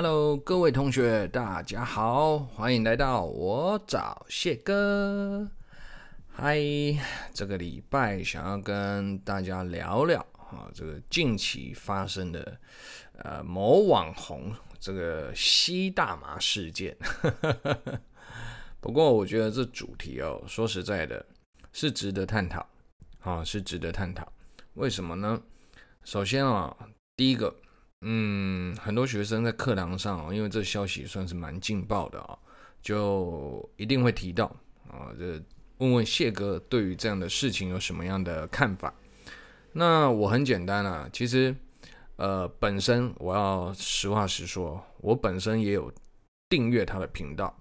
[0.00, 5.50] Hello，各位同学，大家好，欢迎来到我找谢哥。
[6.28, 6.56] 嗨，
[7.34, 12.60] 这个礼拜想要跟大家聊聊啊，这个近期发生的
[13.16, 16.96] 呃某网红这个吸大麻事件。
[18.78, 21.26] 不过我觉得这主题哦，说实在的，
[21.72, 22.64] 是值得探讨
[23.18, 24.32] 啊，是值得探讨。
[24.74, 25.42] 为什么呢？
[26.04, 26.76] 首先啊，
[27.16, 27.52] 第一个。
[28.02, 32.38] 嗯，很多学生在课堂上，因为这消息算是蛮劲爆的啊，
[32.80, 34.46] 就一定会提到
[34.88, 35.42] 啊，这
[35.78, 38.94] 问问谢哥对于这样的事情有什么样的看法？
[39.72, 41.54] 那我很简单啊，其实
[42.16, 45.92] 呃，本身我要实话实说，我本身也有
[46.48, 47.52] 订阅他的频道。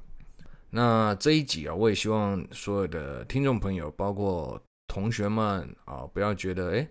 [0.69, 6.87] 那这一集啊，我也希望所有的听众朋友，包括同学们啊，不要觉得诶。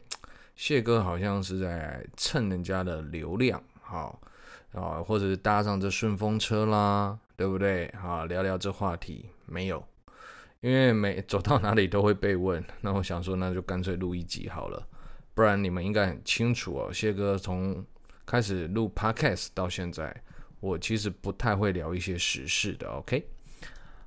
[0.56, 4.18] 谢哥好像是在蹭人家的流量，好
[4.72, 7.92] 啊，或者是搭上这顺风车啦，对不对？
[8.00, 9.86] 好，聊聊这话题没有，
[10.60, 14.86] 因为每走到哪里都会被问，那我想说，那就干脆录一集好了，
[15.34, 16.90] 不然你们应该很清楚哦。
[16.90, 17.84] 谢哥从
[18.24, 20.22] 开始录 Podcast 到现在，
[20.60, 22.88] 我其实不太会聊一些时事的。
[22.88, 23.28] OK，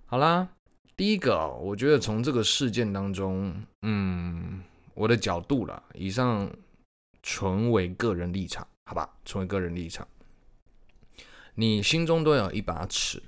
[0.07, 0.49] 好啦，
[0.97, 4.63] 第一个，我觉得从这个事件当中，嗯。
[4.99, 6.51] 我的角度啦，以上
[7.23, 9.09] 纯为个人立场，好吧？
[9.23, 10.05] 纯为个人立场，
[11.55, 13.23] 你心中都有一把尺，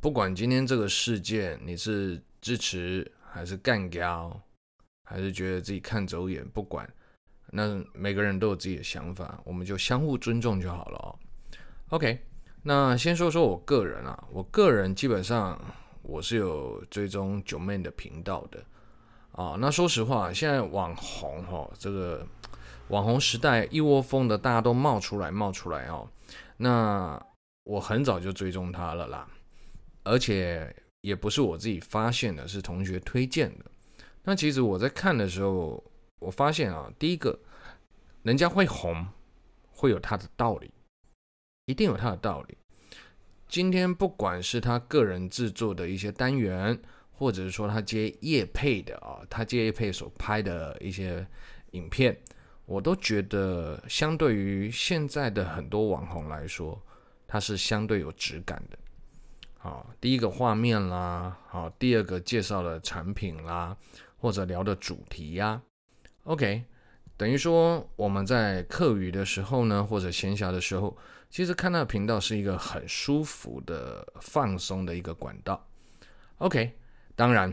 [0.00, 4.40] 不管今天这个事件你是支持还是干掉，
[5.04, 6.90] 还是觉得自己看走眼，不管，
[7.50, 11.18] 那每个人都有自己的想法，我们就相互尊重就好了哦。
[11.90, 12.18] OK，
[12.62, 15.62] 那先说说我个人啊，我个人基本上
[16.00, 18.64] 我是有追踪九妹的频道的。
[19.36, 22.26] 啊，那说实话，现在网红哈，这个
[22.88, 26.08] 网红时代一窝蜂的，大家都冒出来冒出来哦。
[26.56, 27.22] 那
[27.64, 29.28] 我很早就追踪他了啦，
[30.04, 33.66] 而且也不是我自己发现的，是同学推荐的。
[34.24, 35.84] 那其实我在看的时候，
[36.18, 37.38] 我发现啊，第一个，
[38.22, 39.06] 人家会红，
[39.68, 40.70] 会有他的道理，
[41.66, 42.56] 一定有他的道理。
[43.48, 46.80] 今天不管是他个人制作的一些单元。
[47.18, 51.26] 或者是说他接业配的啊，他接业配所拍的一些
[51.70, 52.16] 影片，
[52.66, 56.80] 我都觉得相对于现在的很多网红来说，
[57.26, 58.78] 它是相对有质感的。
[59.56, 63.76] 好，第一个画面啦，好，第二个介绍的产品啦，
[64.18, 65.60] 或者聊的主题呀
[66.24, 66.64] ，OK，
[67.16, 70.96] 等于说我们在课余的时候呢，或者闲暇的时候，
[71.30, 75.66] 其实看那个频道是一个很舒服的放松的一个管道
[76.38, 76.76] ，OK。
[77.16, 77.52] 当然，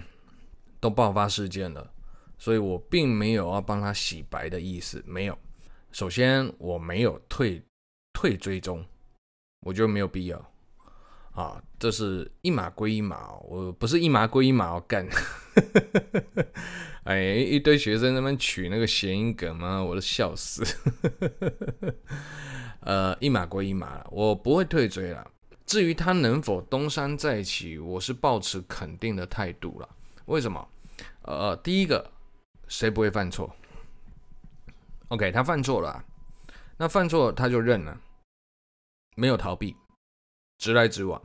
[0.80, 1.92] 都爆发事件了，
[2.38, 5.38] 所以我并没有要帮他洗白的意思，没有。
[5.94, 7.64] 首先，我没有退
[8.12, 8.86] 退追踪，
[9.62, 10.52] 我觉得没有必要。
[11.32, 15.08] 啊，这是一码归一码，我不是一码归一码，要干。
[17.06, 20.64] 哎，一堆学生在那边取那个谐音梗嘛，我都笑死。
[22.82, 25.32] 呃，一码归一码，我不会退追了。
[25.66, 29.90] 至于他能否东山再起，我是抱持肯定的态度了。
[30.26, 30.68] 为什么？
[31.24, 32.12] 呃，第一个，
[32.68, 33.56] 谁不会犯错
[35.08, 36.04] ？OK，他犯错了，
[36.78, 37.98] 那犯错他就认了，
[39.16, 39.76] 没有逃避，
[40.58, 41.22] 直来直往。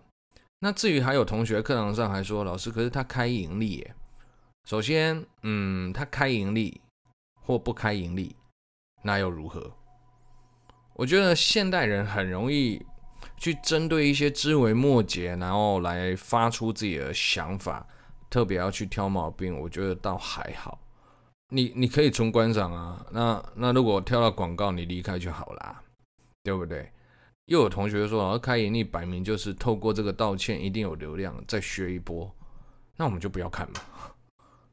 [0.60, 3.94] 那至于还有同学课堂上还说，老师，可是他开盈利耶。
[4.64, 6.80] 首先，嗯，他开盈利
[7.40, 8.36] 或不开盈利，
[9.02, 9.72] 那又如何？
[10.94, 12.84] 我觉得现代人很容易。
[13.38, 17.86] 去针对一些枝微末节，然后来发出自己的想法，
[18.28, 20.78] 特别要去挑毛病，我觉得倒还好。
[21.50, 25.82] 你你可以从观赏啊，那那如果跳到广告，你离开就好啦，
[26.42, 26.92] 对不对？
[27.46, 32.30] 又有同学说，老师开盈利摆明就是透过这个道歉，一定有流量，再学一波，
[32.96, 33.80] 那我们就不要看嘛，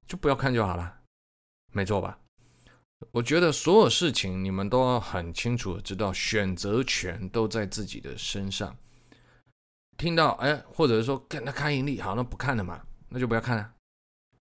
[0.05, 0.93] 就不要看就好了，
[1.71, 2.19] 没错吧？
[3.11, 8.75] 我觉得所有事情你们都要很清楚的知道，选择权都在自己的身上。
[9.97, 13.73] 听到哎，或者是说跟他开盈利，好，那不看了嘛，那就不要看了，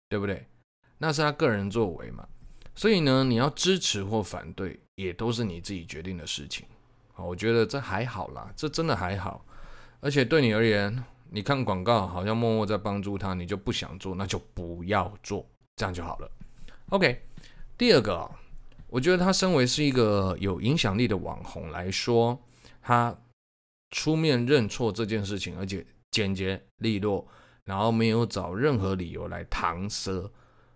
[0.10, 0.48] 对不对？
[0.98, 2.28] 那是他个人作为嘛。
[2.76, 6.66] 所以呢，你要支持或反对，也都是你自己决定的事情。
[7.14, 9.46] 好，我觉得这还好啦，这真的还好。
[10.02, 16.32] 而且对你而言，你看广告好像默默在帮助他，你就不想做，那就不要做，这样就好了。
[16.90, 17.26] OK。
[17.80, 18.30] 第二个，
[18.88, 22.38] 我觉得他身为是一个有影响力的网红来说，
[22.82, 23.16] 他
[23.92, 27.26] 出面认错这件事情，而且简洁利落，
[27.64, 30.30] 然后没有找任何理由来搪塞，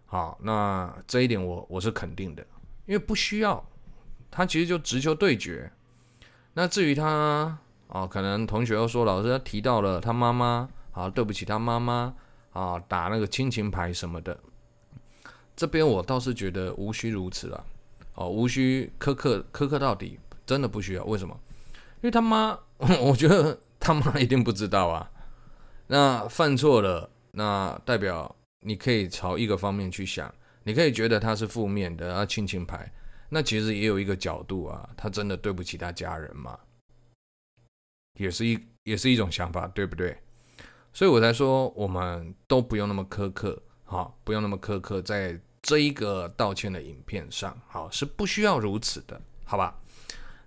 [0.06, 2.42] 好，那这一点我我是肯定的，
[2.86, 3.62] 因为不需要，
[4.32, 5.70] 他其实就直球对决。
[6.54, 7.60] 那至于他
[7.90, 12.16] 啊，可能同学又说老师他提到了他妈妈，啊，对不起他妈妈
[12.54, 14.40] 啊，打那个亲情牌什么的。
[15.56, 17.66] 这边我倒是觉得无需如此了，
[18.16, 21.04] 哦，无需苛刻苛刻到底，真的不需要。
[21.06, 21.40] 为什么？
[22.02, 22.58] 因为他妈，
[23.02, 25.10] 我觉得他妈一定不知道啊。
[25.88, 30.34] 那犯错了，那代表你可以朝一个方面去想，
[30.64, 32.92] 你可以觉得他是负面的啊，亲情牌。
[33.30, 36.58] 那其实也有一个角度啊，他真的对不起他家人嘛？
[38.20, 40.18] 也是一也是一种想法，对不对？
[40.94, 43.60] 所以我才说，我们都不用那么苛刻，
[43.94, 49.80] 好，不用那么苛刻，在这一个道歉的影片上，好，是不需要如此的，好吧？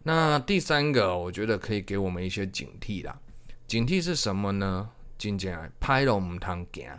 [0.03, 3.17] 那第三个，我觉得可以给我们一些警惕啦。
[3.69, 4.91] 警惕是什么呢？
[5.17, 6.99] 今天拍了我们堂行，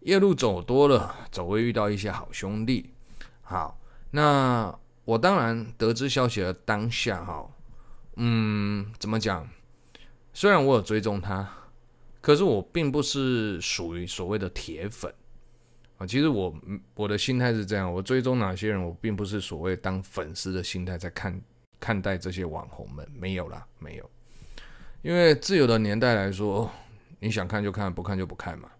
[0.00, 2.92] 夜路走多了，总会遇到一些好兄弟。
[3.40, 3.80] 好，
[4.10, 7.48] 那我当然得知消息的当下，哈，
[8.16, 9.48] 嗯，怎么讲？
[10.34, 11.48] 虽然我有追踪他，
[12.20, 15.14] 可是我并不是属于所谓的铁粉
[16.06, 16.54] 其实我
[16.94, 21.40] 我的心态是这样，我追踪哪些人，我并不是所谓当粉丝的心态在看
[21.80, 24.10] 看待这些网红们，没有啦，没有。
[25.02, 26.70] 因为自由的年代来说，
[27.18, 28.70] 你想看就看，不看就不看嘛。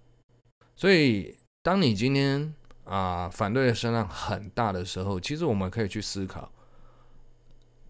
[0.76, 2.54] 所以，当你今天
[2.84, 6.50] 啊反对的声浪很大的时候，其实我们可以去思考，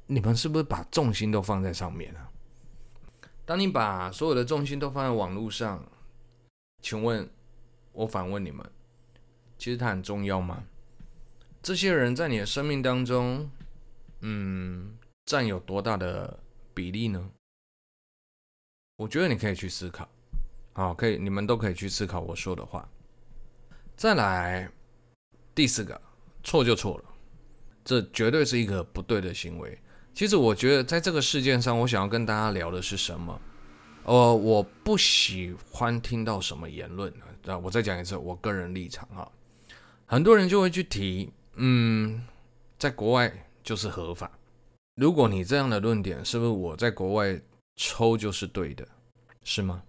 [0.06, 2.28] 你们是不是把重心都放在上面了？
[3.44, 5.84] 当你把所有的重心都放在网络上，
[6.80, 7.28] 请问，
[7.92, 8.64] 我反问你们，
[9.62, 10.64] 其实它很重要吗？
[11.62, 13.48] 这些人在你的生命当中，
[14.18, 16.40] 嗯，占有多大的
[16.74, 17.30] 比例呢？
[18.96, 20.08] 我觉得你可以去思考，
[20.72, 22.88] 好，可以，你们都可以去思考我说的话。
[23.96, 24.68] 再来，
[25.54, 26.00] 第四个，
[26.42, 27.04] 错就错了，
[27.84, 29.78] 这绝对是一个不对的行为。
[30.12, 33.40] 其实我觉得，在这个事件上，我想要跟大家聊的是什么？
[34.02, 37.12] 呃，我不喜欢听到什么言论
[37.46, 37.56] 啊。
[37.58, 39.30] 我再讲一次，我个人立场哈。
[40.12, 42.22] 很多人就会去提，嗯，
[42.78, 44.30] 在国外就是合法。
[44.96, 47.40] 如果你这样的论点，是不是我在国外
[47.76, 48.86] 抽就是对的？
[49.42, 49.82] 是吗？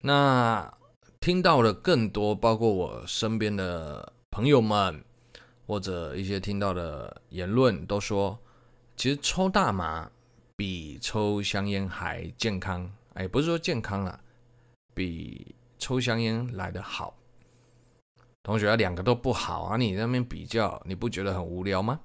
[0.00, 0.76] 那
[1.20, 5.04] 听到了更多，包括我身边的朋友们，
[5.64, 8.36] 或者一些听到的言论，都说。
[8.96, 10.10] 其实抽大麻
[10.56, 14.18] 比抽香烟还健康，哎，不是说健康啦，
[14.92, 17.14] 比抽香烟来得好。
[18.48, 22.00] 同学，两个都不好啊，你那边比较，你不觉得很无聊吗？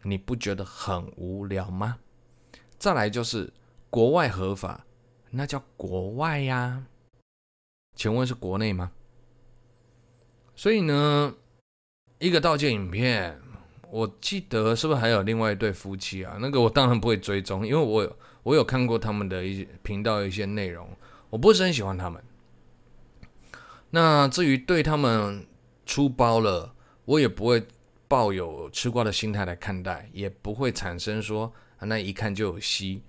[0.00, 1.98] 你不觉得很无聊吗？
[2.78, 3.52] 再来就是
[3.90, 4.86] 国外合法，
[5.28, 6.86] 那叫国外呀，
[7.96, 8.90] 请问是国内吗？
[10.56, 11.34] 所以呢，
[12.18, 13.38] 一个道歉影片。
[13.90, 16.38] 我记得是不是还有另外一对夫妻啊？
[16.40, 20.88] 那个我当然不会追踪，因为我有我有看过他们的一些频道一些内容，
[21.28, 22.24] 我不是很喜欢他们。
[23.90, 25.46] 那至于对他们
[25.86, 26.74] 出包了，
[27.04, 27.66] 我也不会
[28.06, 33.02] 抱有吃瓜的心态来看待，也不会产生说，那一看就有戏。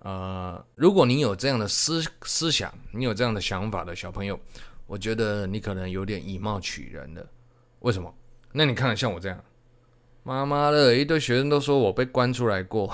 [0.00, 4.38] 呃，如果你有这样的思思想，你有这样的想法的小朋友，
[4.86, 7.26] 我觉得你可能有点以貌取人了。
[7.80, 8.12] 为什么？
[8.52, 9.44] 那你看像我这样。
[10.22, 12.92] 妈妈的，一堆学生都说我被关出来过，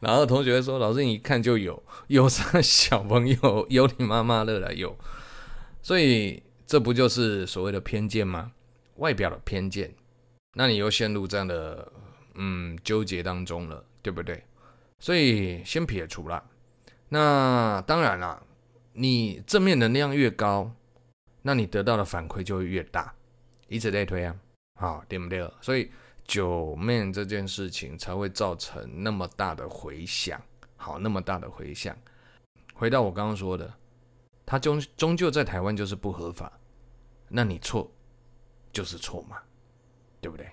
[0.00, 4.96] 然后同学说：“老师，你一看就有，有啥小朋友有你妈妈的了有。”
[5.82, 8.52] 所以这不就是所谓的偏见吗？
[8.96, 9.94] 外表的偏见，
[10.54, 11.92] 那你又陷入这样的
[12.34, 14.42] 嗯纠结当中了，对不对？
[14.98, 16.42] 所以先撇除了。
[17.08, 18.42] 那当然了，
[18.94, 20.72] 你正面能量越高，
[21.42, 23.14] 那你得到的反馈就会越大，
[23.68, 24.34] 以此类推啊。
[24.80, 25.48] 好，对不对？
[25.60, 25.90] 所以
[26.26, 30.40] 九妹这件事情才会造成那么大的回响。
[30.76, 31.96] 好，那么大的回响。
[32.74, 33.72] 回到我刚刚说的，
[34.44, 36.52] 他终终究在台湾就是不合法，
[37.28, 37.90] 那你错
[38.72, 39.38] 就是错嘛，
[40.20, 40.46] 对不对？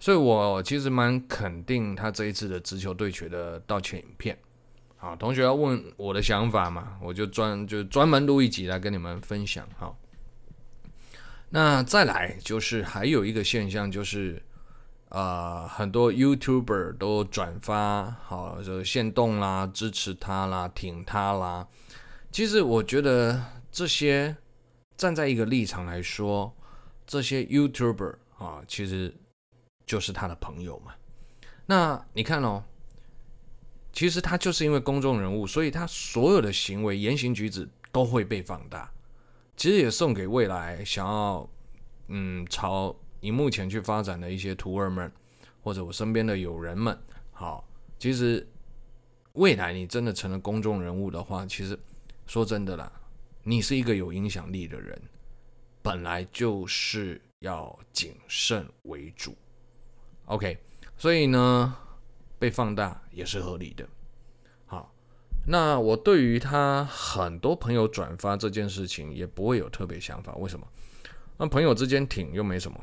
[0.00, 4.36] 所以我其实蛮肯定他这一次的直球对决的道歉影片。
[4.96, 9.68] 好，同学要问我的想法嘛，我就专就专门录一集来跟你们分享。
[9.76, 9.98] 好。
[11.54, 14.42] 那再来就是还有一个现象，就是，
[15.14, 21.68] 呃，很多 YouTuber 都转发好就限动啦，支持他啦，挺他啦。
[22.30, 24.34] 其实我觉得这些
[24.96, 26.56] 站在一个立场来说，
[27.06, 29.14] 这些 YouTuber 啊，其实
[29.84, 30.94] 就是他的朋友嘛。
[31.66, 32.64] 那你看哦，
[33.92, 38.90] 其实他就是因为公众人物，所以他所有的行为、言行举止都会被放大。
[39.58, 41.46] 其实也送给未来想要，
[42.08, 45.10] 嗯，朝你目前去发展的一些徒儿们，
[45.62, 46.98] 或者我身边的友人们，
[47.30, 47.64] 好，
[47.96, 48.44] 其实
[49.34, 51.78] 未来你真的成了公众人物的话，其实
[52.26, 52.92] 说真的啦，
[53.44, 55.00] 你是一个有影响力的人，
[55.82, 59.36] 本来就是要谨慎为主。
[60.24, 60.58] OK，
[60.96, 61.76] 所以呢，
[62.40, 63.88] 被放大也是合理的。
[64.66, 64.92] 好，
[65.46, 70.66] 那我对于他很多朋友转发这件事情也不会有特别想法，为什么？
[71.38, 72.78] 那朋友之间挺又没什么，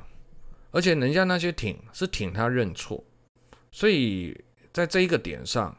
[0.71, 3.03] 而且人家那些挺是挺他认错，
[3.71, 4.35] 所以。
[4.71, 5.75] 在这一个点上，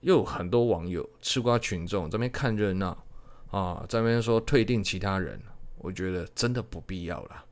[0.00, 3.04] 又有很多网友吃瓜群众在那边看热闹
[3.50, 5.38] 啊，在那边说退订其他人，
[5.76, 7.44] 我觉得真的不必要了。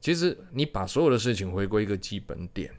[0.00, 2.74] 其实你把所有的事情回归一个基本点，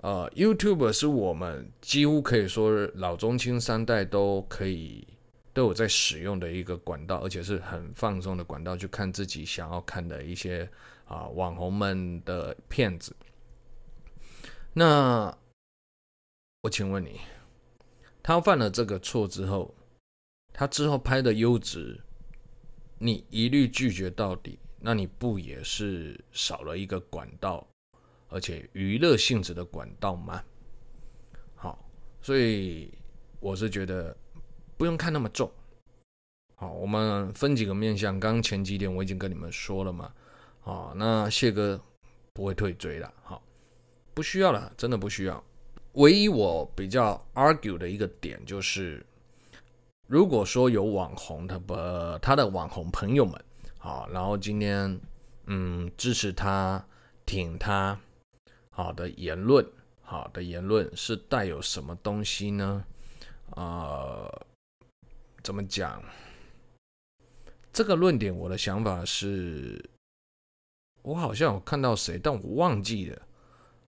[0.00, 5.06] 呃，YouTube 是我们几乎可以说老中青三代都可以
[5.56, 10.68] 都有在使用的一个管道，而且是很放松的管道，去看自己想要看的一些
[11.06, 13.16] 啊网红们的片子。
[14.74, 15.34] 那。
[16.62, 17.20] 我请问你，
[18.24, 19.72] 他犯了这个错之后，
[20.52, 22.02] 他之后拍的优质，
[22.98, 27.64] 你一律拒绝到底，那你不也是少了一个管道，
[28.26, 30.42] 而且娱乐性质的管道吗？
[31.54, 31.88] 好，
[32.20, 32.92] 所以
[33.38, 34.16] 我是觉得
[34.76, 35.50] 不用看那么重。
[36.54, 40.12] 好，我们分几个面向，刚前几点我已经跟你们说了嘛。
[40.60, 41.80] 好，那谢哥
[42.32, 43.42] 不会退追了，好，
[44.14, 45.42] 不需要了，真的不需要。
[45.92, 49.04] 唯一我比较 argue 的一个点就是，
[50.08, 51.74] 如果说有网红他不
[52.20, 53.42] 他的网红朋友们，
[53.78, 55.00] 好，然后今天
[55.46, 56.84] 嗯支持他
[57.24, 57.98] 挺他
[58.70, 59.66] 好的言论，
[60.02, 62.84] 好的言论是带有什么东西呢？
[63.52, 64.46] 呃，
[65.46, 66.02] 怎么讲？
[67.72, 69.80] 这个论点我的想法是，
[71.02, 73.22] 我好像有看到谁，但我忘记了。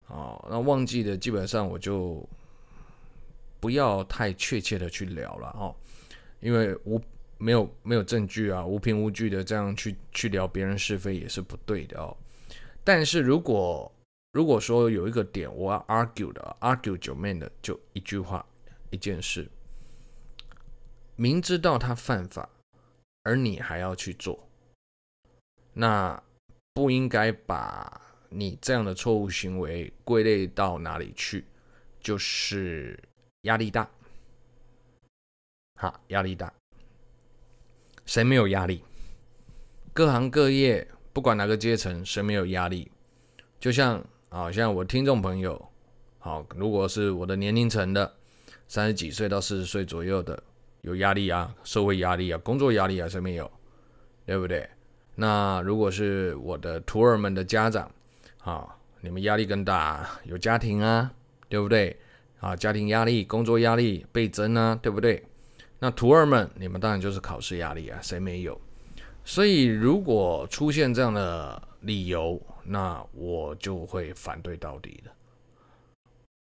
[0.07, 2.25] 哦，那忘记的基本上我就
[3.59, 5.75] 不要太确切的去聊了哦，
[6.39, 7.03] 因为无
[7.39, 12.17] 没有没有证据啊，无凭无据的这样去去聊别人是非也是不对的哦。
[12.85, 13.91] 但是如果
[14.31, 18.47] 如果说有一个点我要 argue 的，argue 九妹的就一句话
[18.91, 19.51] 一件事，
[21.21, 22.49] 明知道他犯法，
[23.25, 24.49] 而你还要去做，
[25.73, 26.23] 那
[26.73, 28.01] 不应该把。
[28.31, 31.47] 你这样的错误行为归类到哪里去？
[31.99, 33.03] 就是
[33.43, 33.89] 压力大。
[35.77, 36.53] 好，压力大。
[38.05, 38.85] 谁没有压力？
[39.95, 42.93] 各行各业，不管哪个阶层，谁没有压力？
[43.59, 45.71] 就像啊，像我听众朋友，
[46.19, 48.15] 好，如果是我的年龄层的，
[48.69, 50.43] 三十几岁到四十岁左右的，
[50.89, 53.51] 有压力啊，社会压力啊，工作压力啊，谁没有？
[54.25, 54.67] 对不对？
[55.17, 57.91] 那如果是我的徒儿们的家长，
[58.39, 58.67] 啊，
[59.03, 61.13] 你们压力更大，有家庭啊，
[61.47, 61.95] 对不对？
[62.41, 65.23] 啊，家庭压力、工作压力倍增啊，对不对？
[65.79, 68.59] 那徒儿们，你们当然就是考试压力啊，谁没有？
[69.27, 75.11] 所以如果出现这样的理由，那我就会反对到底的。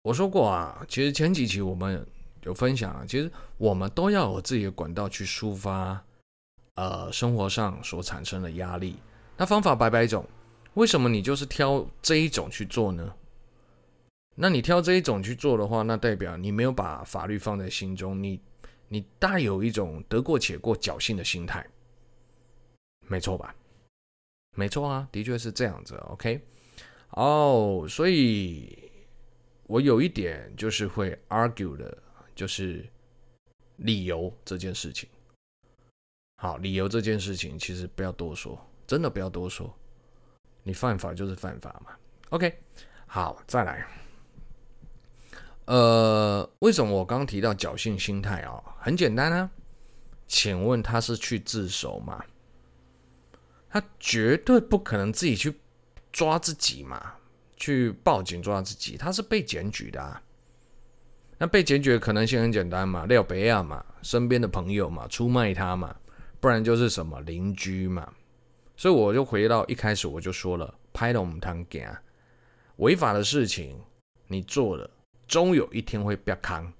[0.04, 2.06] 我说过啊，其实前几期我们
[2.48, 6.02] 有分享啊，其实我们都要有自己的管道去抒发，
[6.76, 8.96] 呃，生活上所产生的压力。
[9.36, 10.26] 那方法百百种。
[10.76, 13.14] 为什么你就是挑这一种去做呢？
[14.36, 18.40] 那你挑这一种去做的话，那代表你没有把法律放在心中，你
[18.88, 21.68] 你带有一种得过且过、侥幸的心态，
[23.08, 23.56] 没错吧？
[24.56, 25.96] 没错啊，的确是这样子。
[26.10, 26.40] OK，
[27.10, 28.92] 哦所以
[29.64, 31.98] 我有一点就是会 argue 的，
[32.38, 32.88] 就是
[33.78, 35.10] 理由这件事情。
[36.38, 39.76] 好，理由这件事情其实不要多说，真的不要多说。
[40.62, 41.98] 你犯法就是犯法嘛
[42.30, 42.60] ，OK，
[43.08, 43.88] 好，再来。
[45.66, 48.64] 呃，为什么我刚提到侥幸心态啊？
[48.80, 49.50] 很简单啊，
[50.28, 52.24] 请问他是去自首吗？
[53.68, 55.60] 他绝对不可能自己去
[56.12, 57.16] 抓自己嘛，
[57.56, 60.22] 去报警抓自己，他是被检举的啊。
[61.38, 65.96] 那被检举的可能性很简单嘛，廖北亚嘛，身边的朋友嘛，出卖他嘛，
[66.40, 68.12] 不然就是什么邻居嘛。
[68.76, 72.02] 所以我就回到一开始我就说了，拍了我们堂给啊，
[72.78, 73.80] 违法的事情
[74.28, 74.90] 你做了，
[75.28, 76.72] 终有一天会被扛。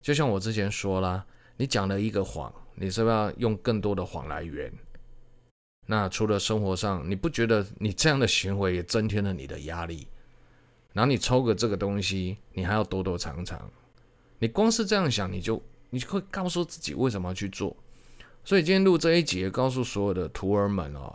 [0.00, 1.24] 就像我之前说了，
[1.56, 4.72] 你讲了一个谎，你是不是要用更多的谎来圆？
[5.86, 10.06] 那除了生活上，你不觉得你这样的行为也增添了你的压力？
[10.92, 13.70] 然后你抽个这个东西，你还要躲躲藏藏，
[14.38, 17.76] 你光是这样想，你就你就会告诉自己为什么要去做。
[18.44, 21.14] 所以今天录这一节，告诉所有的徒儿们哦，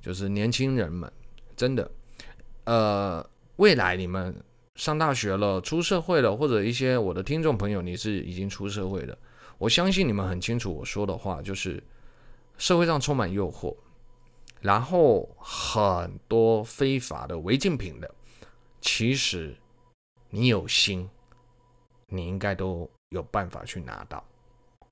[0.00, 1.10] 就是年轻人们，
[1.56, 1.90] 真的，
[2.64, 4.34] 呃，未来你们
[4.74, 9.16] 上大学了，出社会了，或者一些我的听众朋友，你是已经出社会了，
[9.56, 11.82] 我相信你们很清楚我说的话，就是
[12.58, 13.74] 社会上充满诱惑，
[14.60, 18.14] 然后很多非法的违禁品的，
[18.82, 19.56] 其实
[20.28, 21.08] 你有心，
[22.08, 24.22] 你应该都有办法去拿到。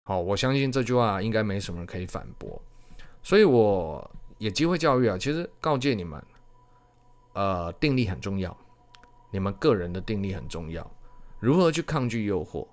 [0.04, 2.60] 好，我相信这句话应该没什么人可以反驳，
[3.22, 6.24] 所以我也机会教育啊，其实告诫你们，
[7.34, 8.56] 呃，定力很重要。
[9.30, 10.90] 你们个人的定力很重要，
[11.38, 12.66] 如何去抗拒诱惑？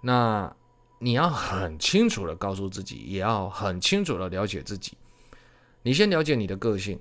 [0.00, 0.54] 那
[0.98, 4.96] 你要很清楚的告诉自己，也要很清楚的了解自己。
[5.82, 6.98] 你先了解你的个性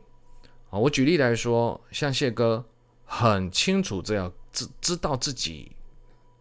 [0.69, 0.77] 啊。
[0.77, 2.65] 我举例来说，像谢哥
[3.13, 5.69] 很清楚这样知知道自己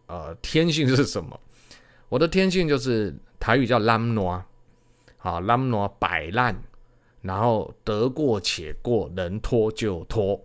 [0.07, 1.37] 呃天性是什么。
[2.07, 4.41] 我的天性就是台语叫懒惰，
[5.17, 6.55] 好懒惰摆烂，
[7.21, 10.41] 然后得过且过，能拖就拖。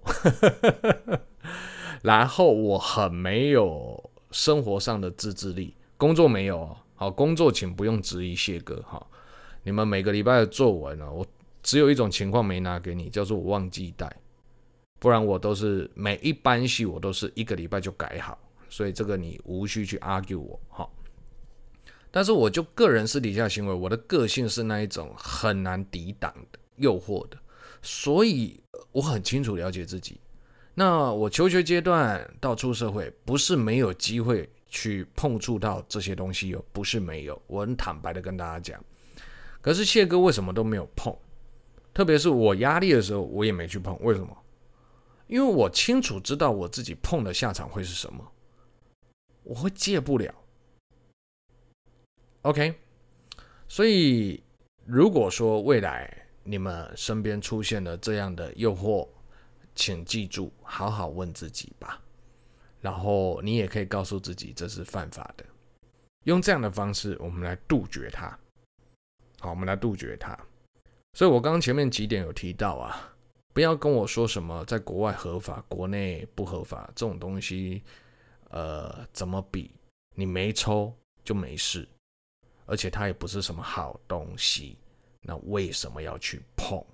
[2.02, 9.06] 然后我很没有生活上的自制力，工作没有好，工作请不用质疑谢哥哈。
[9.62, 11.24] 你们每个礼拜的作文呢，我
[11.62, 14.12] 只有一种情况没拿给你，叫做我忘记带，
[14.98, 18.38] 不然我都是每一班戏我都是一个礼拜就改好，
[18.68, 20.88] 所以这个你无需去 argue 我哈。
[22.10, 27.36] 但是我就个人私底下行为，我的个性是那一种很难抵挡的诱惑的，
[27.82, 28.58] 所以
[28.90, 30.18] 我很清楚了解自己。
[30.74, 38.82] 那我求学阶段到出社会，不是没有机会去碰触到这些东西哟，不是没有，我很坦白的跟大家讲。
[39.60, 41.14] 可是谢哥为什么都没有碰？
[41.92, 43.98] 特别是我压力的时候，我也没去碰。
[44.00, 44.36] 为什么？
[45.26, 48.32] 因为我清楚知道我自己碰的下场会是什么，
[49.42, 50.34] 我会戒不了。
[52.42, 52.78] OK，
[53.66, 54.42] 所以
[54.84, 59.08] 如果说未来你们身边出现了这样的诱惑，
[59.74, 62.00] 请记住，好好问自己吧。
[62.80, 65.44] 然后你也可以告诉自己，这是犯法的。
[66.24, 68.38] 用这样的方式，我们来杜绝它。
[69.40, 70.38] 好，我们来杜绝它。
[71.14, 73.15] 所以我刚刚前面几点有提到啊，
[73.56, 77.82] 不要跟我说什么在国外合法，国内不合法这种东西。
[78.50, 79.74] 呃，怎么比？
[80.14, 81.88] 你没抽就没事，
[82.66, 84.76] 而且它也不是什么好东西。
[85.22, 86.84] 那为什么要去碰？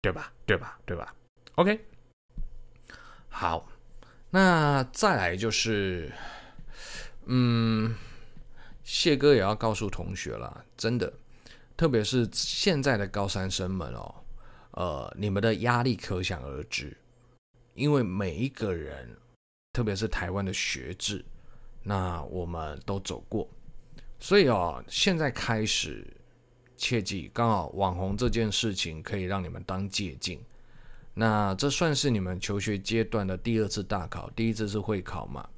[0.00, 0.32] 对吧？
[0.46, 0.80] 对吧？
[0.86, 1.14] 对吧
[1.56, 1.78] ？OK，
[3.28, 3.68] 好，
[4.30, 6.10] 那再来就是，
[7.26, 7.94] 嗯，
[8.82, 11.12] 谢哥也要告诉同学了，真的，
[11.76, 14.14] 特别是现在的高三生们哦，
[14.76, 16.96] 呃，你们的压力可想而知，
[17.74, 19.16] 因为每一个人，
[19.72, 21.24] 特别是台湾的学制，
[21.82, 23.48] 那我们都走过，
[24.20, 26.06] 所以哦，现在开始，
[26.76, 30.38] 切记，刚好网红这件事情可以让你们当借镜。
[31.14, 35.48] 那这算是你们求学阶段的第二次大考，第一次是会考嘛？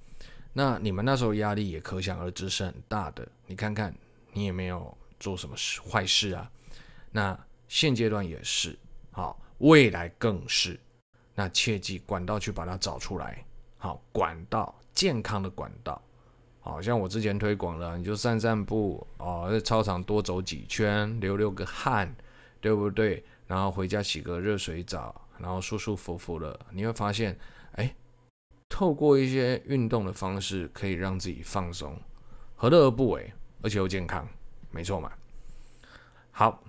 [0.52, 3.26] 那你们那时候压力也可想而知是很大的。
[3.46, 3.92] 你看看，
[4.33, 5.57] 你也没有做什么
[5.90, 6.48] 坏事啊。
[7.11, 8.78] 那现阶段也是，
[9.18, 10.78] 好，未来更是。
[11.35, 13.44] 那切记管道去把它找出来，
[13.76, 16.00] 好，管道健康的管道，
[16.61, 22.14] 好像我之前推广了，你就散散步哦，在操场多走几圈，流流个汗，
[22.61, 23.24] 对不对？
[23.48, 25.20] 然后回家洗个热水澡。
[25.37, 27.37] 然后舒舒服服的，你会发现，
[27.72, 27.92] 哎，
[28.68, 31.96] 透过一些运动的方式，可以让自己放松，
[32.54, 33.33] 何乐而不为？
[33.62, 34.28] 而且又健康，
[34.70, 35.12] 没错嘛。
[36.31, 36.62] 好，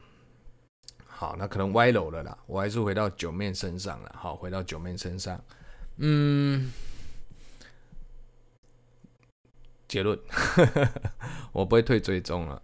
[1.20, 4.16] 好，那可能歪楼了啦，我还是回到九妹身上了。
[4.18, 5.38] 好，回到九妹身上，
[5.98, 6.72] 嗯，
[9.86, 10.18] 结论，
[11.52, 12.62] 我不会退追踪了。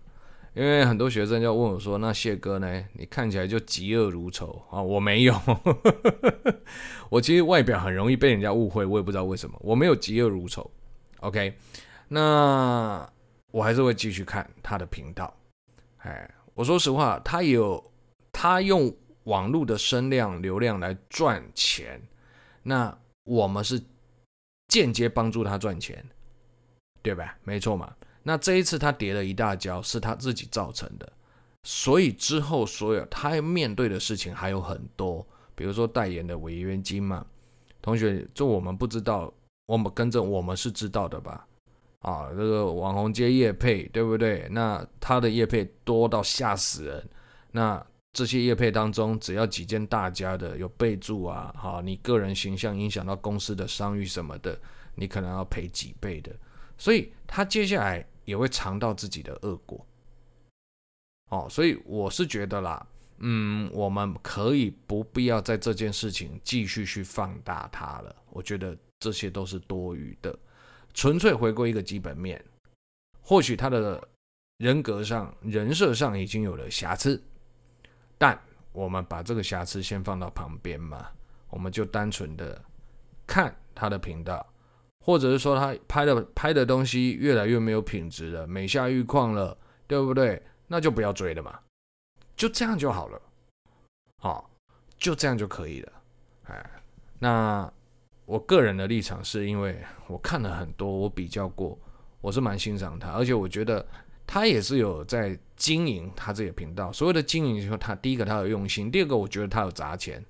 [0.53, 2.85] 因为很多学生就问我说：“那谢哥呢？
[2.93, 5.37] 你看起来就嫉恶如仇啊！”我没有，
[7.11, 10.71] 我其实外表很容易被人家误会，我也不知道为什么，我没有嫉恶如仇。
[11.19, 11.53] OK，
[12.07, 13.05] 那
[13.51, 15.35] 我还是会继续看他的频道。
[15.97, 17.91] 哎，我说实话，他有
[18.45, 21.99] 他用网络的声量流量来赚钱，
[22.61, 23.81] 那我们是
[24.67, 26.05] 间接帮助他赚钱，
[27.01, 27.35] 对吧？
[27.43, 27.91] 没错嘛。
[28.21, 31.11] 那这一次他跌了一大跤，是他自己造成的，
[31.63, 37.25] 所以之后所有他要面对的事情还有很多，比如说代言的违约金嘛。
[37.81, 39.33] 同学，这我们不知道，
[39.65, 41.47] 我们跟着我们是知道的吧？
[42.01, 44.47] 啊，这个网红接业配，对不对？
[44.51, 47.09] 那他的业配多到吓死人。
[47.51, 47.83] 那
[48.15, 54.59] 这些业配当中，只要几件大家的有备注啊，哈，你个人形象影响到公司的商誉什么的，
[54.95, 56.35] 你可能要赔几倍的。
[56.79, 58.03] 所以他接下来。
[58.25, 59.85] 也会尝到自己的恶果，
[61.29, 62.83] 哦，所以我是觉得啦，
[63.19, 68.15] 嗯，我们可以不必要在这件事情继续去放大它了。
[68.31, 70.35] 我觉得这些都是多余的，
[70.91, 72.43] 纯粹回归一个基本面。
[73.21, 74.03] 或许他的
[74.57, 77.23] 人格上、人设上已经有了瑕疵，
[78.17, 78.39] 但
[78.71, 81.07] 我们把这个瑕疵先放到旁边嘛，
[81.49, 82.61] 我们就单纯的
[83.25, 84.45] 看他的频道，
[85.05, 90.41] 或者是说他拍的拍的东西越来越没有品质了，每下愈况了，对不对？
[90.67, 91.59] 那就不要追了嘛，
[92.35, 93.21] 就这样就好了，
[94.21, 94.49] 好，
[94.97, 95.91] 就这样就可以了。
[96.45, 96.71] 哎，
[97.19, 97.71] 那
[98.25, 101.77] 我个人的立场是因为我看了很多，我比较过，
[102.19, 103.85] 我是蛮欣赏他，而且我觉得
[104.27, 106.91] 他也是有在经营他这个频道。
[106.91, 110.23] 所谓的经营，就他第一个他有用心，第二个我觉得他有砸钱，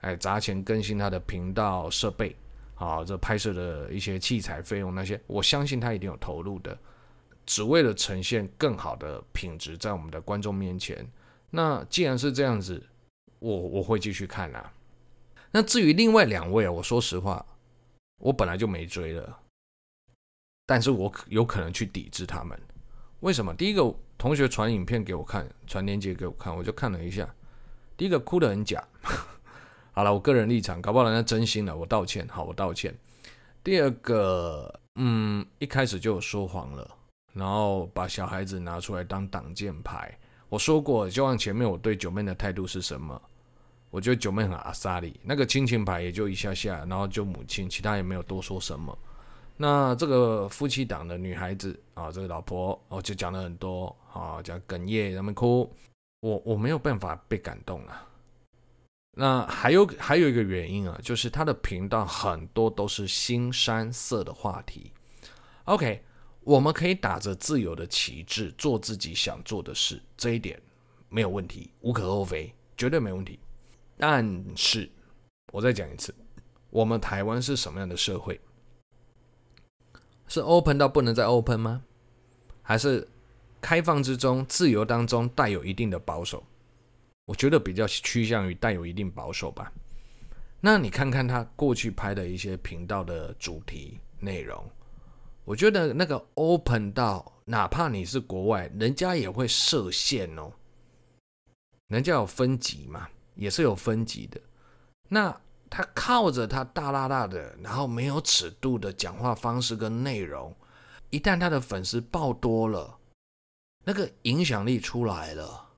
[0.00, 2.34] 哎，砸钱更新他的频道设备，
[2.76, 6.78] 啊，这拍摄的一些器材费用那些，我相信他一定有投入的，
[7.44, 11.06] 只为了呈现更好的品质在我们的观众面前。
[11.50, 12.82] 那既然是这样子，
[13.40, 14.72] 我我会继续看啊。
[15.50, 17.44] 那至于另外两位啊，我说实话，
[18.18, 19.40] 我本来就没追了，
[20.64, 22.56] 但是我有可能去抵制他们。
[23.20, 23.54] 为什么？
[23.54, 27.28] 第一个同学传影片给我看，传链接给我看，我就看了一下。
[27.96, 28.82] 第一个哭得很假，
[29.92, 32.94] 好了，我个人立场，搞不好人家真心的，我道歉，好，我道歉。
[33.62, 36.90] 第二个，嗯，一开始就有说谎了，
[37.34, 40.18] 然后把小孩子拿出来当挡箭牌。
[40.48, 43.20] 我说过，就像前面我对九妹的态度是什么？
[43.90, 48.96] 我觉得九妹很阿萨里，那个亲情牌也就一下下，然后就母亲，其他也没有多说什么。
[49.62, 55.70] 那这个夫妻档的女孩子啊，这个老婆哦，就讲了很多啊，讲哽咽，他们哭，
[56.20, 58.08] 我我没有办法被感动啊。
[59.18, 64.90] 那还有还有一个原因啊，就是他的频道很多都是新山色的话题。
[65.64, 66.02] OK，
[66.40, 70.58] 我们可以打着自由的旗帜做自己想做的事，这一点
[71.10, 73.38] 没有问题，无可厚非，绝对没问题。
[73.98, 74.90] 但是，
[75.52, 76.14] 我再讲一次，
[76.70, 78.40] 我们台湾是什么样的社会？
[80.30, 81.82] 是 open 到不能再 open 吗？
[82.62, 83.06] 还是
[83.60, 86.42] 开放之中、自由当中带有一定的保守？
[87.26, 89.70] 我觉得比较趋向于带有一定保守吧。
[90.60, 94.64] 那你看看他过去拍的一些频道的主题内容，
[95.44, 100.50] 我觉得那个 open 到，哪怕你是国外，人家也会设限哦。
[101.88, 103.06] 人家有分级嘛。
[103.36, 104.38] 也是有分级的，
[105.08, 105.34] 那
[105.70, 110.52] 他靠着他大大大的，然后没有尺度的讲话方式跟内容，
[111.10, 112.98] 一旦他的粉丝爆多了，
[113.84, 115.68] 那个影响力出来了，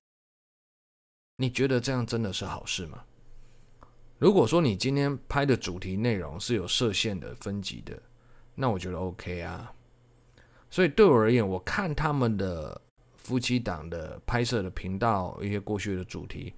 [1.37, 3.05] 你觉得这样真的是好事吗？
[4.18, 8.00] 如果说你今天拍的主题内容是有设限的分级的，
[8.55, 9.72] 那我觉得 OK 啊。
[10.70, 12.81] 所以对我而言，我看他们的
[13.18, 16.55] 夫妻档的拍摄的频道一些过去的主题。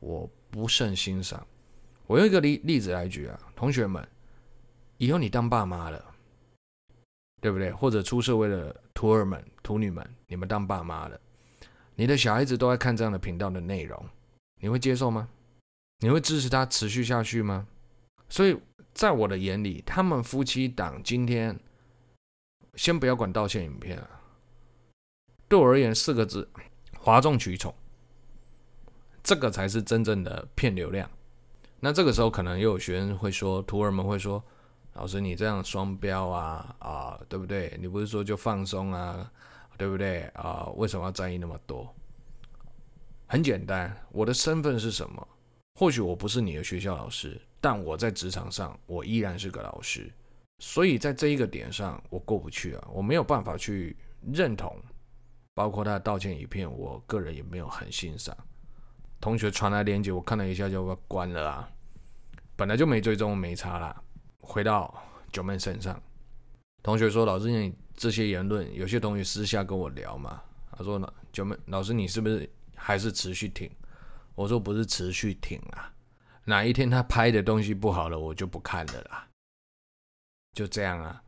[0.00, 1.46] 我不甚欣赏。
[2.06, 4.06] 我用一个例例子来举啊，同学们，
[4.98, 6.14] 以后你当爸妈了，
[7.40, 7.72] 对不对？
[7.72, 11.20] 或者出社会的徒儿们、徒女们，你们当爸妈了，
[11.94, 14.08] 你的小孩子都在看这样的频道的内容，
[14.60, 15.28] 你会接受吗？
[15.98, 17.66] 你会支持他持续下去吗？
[18.28, 18.56] 所以
[18.94, 21.58] 在我的眼里，他们夫妻档今天，
[22.74, 24.22] 先不要管道歉影片啊，
[25.48, 26.48] 对我而言四个字：
[26.98, 27.74] 哗众取宠。
[29.22, 31.10] 这个才是真正的骗流量。
[31.80, 34.42] 那这个时候可能又有学生会说，徒儿们会说
[34.94, 37.76] ：“老师，你这样双标啊啊，对不对？
[37.80, 39.30] 你不是说就放松啊，
[39.76, 40.66] 对不对啊？
[40.76, 41.94] 为什么要在意那么多？”
[43.28, 45.28] 很简单，我的身份是什么？
[45.78, 50.10] 或许我不是你的学校老师，但我在职场上我依然是个老师。
[50.58, 53.96] 所以在这一个点上，我过不去啊，我没有办法去
[54.32, 54.74] 认同。
[55.54, 58.36] 包括他的道歉影片，我个人也没有很欣赏。
[59.20, 61.68] 同学传来链接，我看了一下就关了啊。
[62.54, 64.02] 本来就没追踪，没差啦。
[64.38, 64.94] 回到
[65.32, 66.00] 九妹身上，
[66.82, 71.00] 同学说：“老师，你这些言论，有些同学私下跟我聊嘛。”他说：“，
[71.32, 73.70] 九妹老师，你是不是还是持续挺？”
[74.34, 75.92] 我说：“不是持续挺啊，
[76.44, 79.26] 哪一天他拍的东西不好了，我就不看了啦。”
[80.54, 81.22] 就这样啊。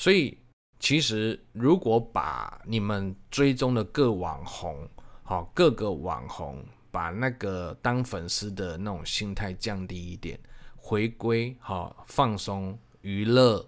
[0.00, 0.36] 所以，
[0.80, 4.88] 其实如果把你们追踪的各网红，
[5.22, 6.64] 好，各个网红。
[6.94, 10.38] 把那个当粉丝的那种心态降低一点，
[10.76, 13.66] 回归好放松娱乐，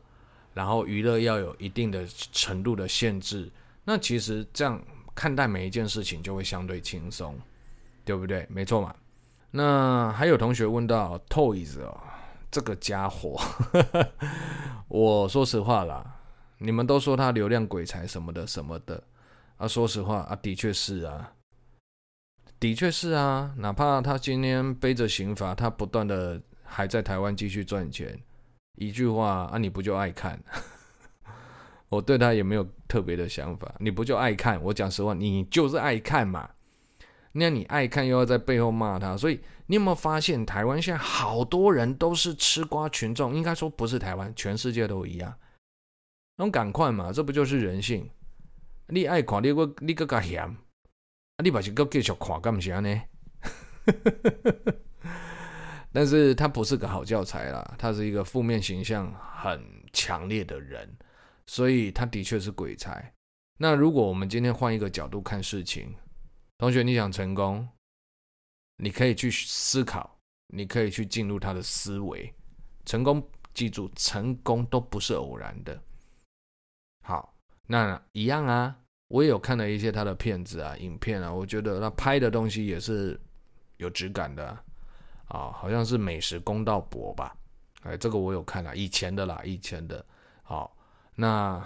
[0.55, 3.51] 然后娱乐要有一定的程度的限制，
[3.83, 4.81] 那其实这样
[5.13, 7.37] 看待每一件事情就会相对轻松，
[8.05, 8.47] 对不对？
[8.49, 8.95] 没错嘛。
[9.51, 12.01] 那还有同学问到 Toys 哦，
[12.49, 13.41] 这个家伙，
[14.87, 16.19] 我说实话啦，
[16.59, 19.03] 你们都说他流量鬼才什么的什么的
[19.57, 21.33] 啊，说实话啊，的确是啊。
[22.59, 28.19] 的确是啊，哪怕他今天背着刑罚，他不断的还在台湾继续赚钱，
[28.77, 30.43] 一句话啊，你不就爱看？
[31.89, 34.61] 我对他也没有特别的想法，你不就爱看？
[34.63, 36.51] 我讲实话，你就是爱看嘛。
[37.33, 43.35] 那你爱看又要在背后骂他，所以你有没有发现，台湾现在好多人都是吃瓜群众？
[43.37, 45.35] 应该说不是台湾，全世界都一样。
[46.39, 48.09] 那赶快嘛，这不就是人性？
[48.89, 50.57] 你爱看，你个你个个嫌，
[51.43, 53.03] 你把这个继续看干啥呢？
[55.93, 60.97] 但是他不是个好教材啦，他是一个负面形象很强烈的人，
[61.47, 63.13] 所以他的确是鬼才。
[63.59, 65.95] 那如果我们今天换一个角度看事情，
[66.59, 67.67] 同学，你想成功，
[68.77, 70.19] 你可以去思考，
[70.49, 72.35] 你可以去进入他的思维。
[72.85, 75.81] 成功，记住，成功都不是偶然的。
[77.05, 77.35] 好，
[77.67, 78.77] 那一样啊，
[79.09, 83.19] 我也有看了一些他的片子啊、影片啊，我觉得他拍的东西也是
[83.77, 84.47] 有质感的
[85.29, 85.53] 啊。
[85.53, 87.37] 好像是美食公道博吧？
[87.83, 90.05] 哎，这个我有看了，以前的啦，以前的。
[90.43, 90.77] 好，
[91.15, 91.63] 那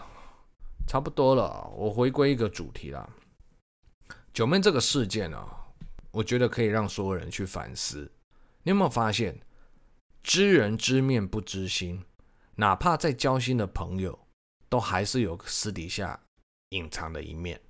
[0.86, 3.08] 差不多了，我回归一个主题啦。
[4.32, 5.42] 九妹这个事件呢，
[6.10, 8.10] 我觉得可以让所有人去反思。
[8.62, 9.40] 你有没有发现，
[10.22, 12.04] 知人知面不知心，
[12.56, 14.18] 哪怕再交心的朋友，
[14.68, 16.20] 都还是有私底下
[16.70, 17.60] 隐藏的一面，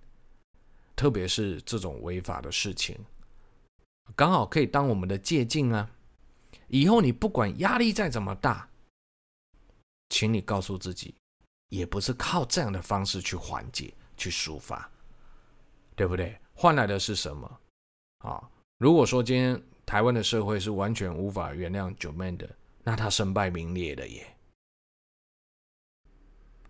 [0.97, 2.99] 特别是这种违法的事情。
[4.17, 5.91] 刚好可以当我们的借镜啊！
[6.69, 8.69] 以后你不管压力再怎么大，
[10.09, 11.15] 请你告诉自己，
[11.69, 14.91] 也不是靠这样的方式去缓解、去抒发，
[15.95, 16.39] 对不对？
[16.53, 17.61] 换来的是什么？
[18.19, 22.49] 啊，如果说今天台湾的社会是完全无法原谅九妹的，
[22.83, 24.37] 那他身败名裂了耶，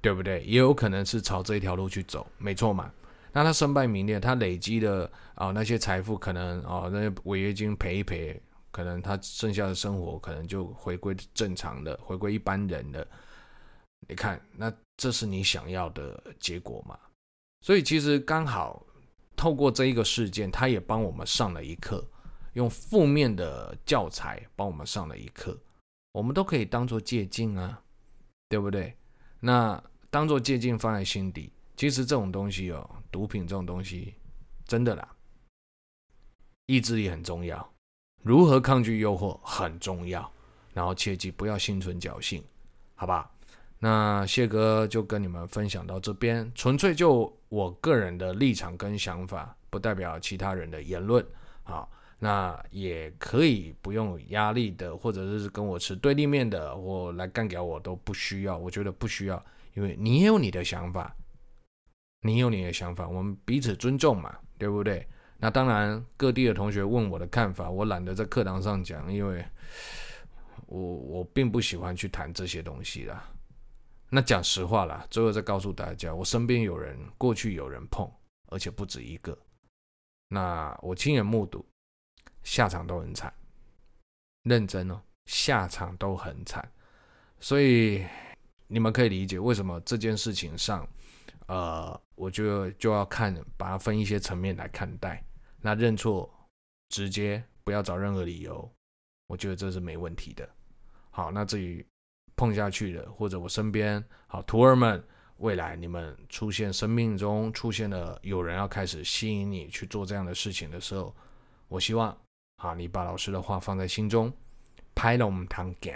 [0.01, 0.43] 对不对？
[0.45, 2.91] 也有可能是朝这一条路去走，没错嘛。
[3.33, 8.41] 那他身败名裂，他累积的啊、那些财富，可能啊、那些违约金赔一赔，
[8.73, 13.07] 可能他剩下的生活可能就回归正常的，回归一般人的。
[14.09, 16.99] 你看，那这是你想要的结果吗？
[17.61, 18.85] 所以其实刚好
[19.37, 22.05] 透过这一个事件，他也帮我们上了一课，
[22.55, 25.57] 用负面的教材帮我们上了一课，
[26.13, 27.81] 我们都可以当做借镜啊，
[28.49, 28.97] 对不对？
[29.39, 31.51] 那当做借鉴放在心底。
[31.77, 34.15] 其实这种东西哦，毒品这种东西，
[34.67, 35.09] 真的啦，
[36.67, 37.73] 意志力很重要，
[38.23, 40.31] 如何抗拒诱惑很重要，
[40.75, 42.45] 然后切记不要心存侥幸，
[42.95, 43.31] 好吧？
[43.79, 51.25] 那谢哥就跟你们分享到这边，纯粹就我个人的立场跟想法，不代表其他人的言论。
[51.63, 59.43] 好，那也可以不用压力的，或者是跟我持对立面的，或来干掉我都不需要，我觉得不需要，
[59.75, 61.17] 因为你也有你的想法。
[62.23, 65.09] 你有你的想法，我们彼此尊重嘛，对不对？
[65.39, 69.43] 那当然，各地的同学问我的看法，我懒得在课堂上讲，因为
[70.67, 73.27] 我我并不喜欢去谈这些东西啦。
[74.11, 78.07] 那讲实话啦，最后再告诉大家，我身边有人过去有人碰，
[78.49, 79.35] 而且不止一个。
[80.29, 81.65] 那我亲眼目睹，
[82.43, 83.33] 下场都很惨，
[84.43, 86.71] 认真哦，下场都很惨。
[87.39, 88.05] 所以
[88.73, 90.89] 你们可以理解为什么这件事情上。
[91.49, 95.21] 呃，我觉得就要看，把它分一些层面来看待。
[95.61, 96.33] 那认错，
[96.91, 98.71] 直接不要找任何理由，
[99.27, 100.49] 我觉得这是没问题的。
[101.11, 101.85] 好，那至于
[102.37, 105.03] 碰下去的，或者我身边好徒儿们，
[105.39, 111.13] 未来你们出现生命中出现了有人要开始吸引你去做这样的事情的时候，
[111.67, 112.17] 我希望
[112.59, 114.33] 啊，你把老师的话放在心中，
[114.95, 115.93] 拍了我们堂给，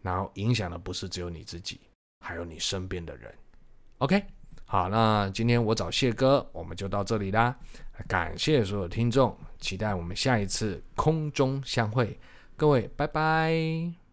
[0.00, 1.80] 然后影响的不是只有你自己，
[2.26, 3.32] 还有你身边的人。
[3.98, 4.20] OK。
[4.68, 7.56] 好，那今天我找谢哥，我们就到这里啦。
[8.08, 12.18] 感谢所有听众，期待我们下一次空中相会。
[12.56, 14.05] 各位，拜拜。